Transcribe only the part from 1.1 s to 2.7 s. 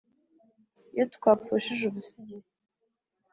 twapfushije ubusa igihe